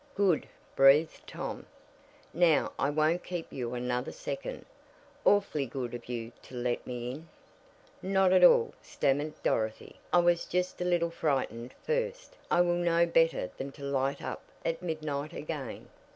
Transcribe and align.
"Good," 0.15 0.47
breathed 0.75 1.27
Tom. 1.27 1.67
"Now 2.33 2.71
I 2.79 2.89
won't 2.89 3.23
keep 3.23 3.53
you 3.53 3.75
another 3.75 4.11
second. 4.11 4.65
Awfully 5.25 5.67
good 5.67 5.93
of 5.93 6.09
you 6.09 6.31
to 6.41 6.55
let 6.55 6.87
me 6.87 7.11
in." 7.11 7.29
"Not 8.01 8.33
at 8.33 8.43
all," 8.43 8.73
stammered 8.81 9.33
Dorothy. 9.43 9.99
"I 10.11 10.17
was 10.17 10.45
just 10.45 10.81
a 10.81 10.85
little 10.85 11.11
frightened 11.11 11.75
first. 11.83 12.35
I 12.49 12.61
will 12.61 12.73
know 12.73 13.05
better 13.05 13.51
than 13.57 13.71
to 13.73 13.83
light 13.83 14.23
up 14.23 14.41
at 14.65 14.81
midnight 14.81 15.33
again." 15.33 15.87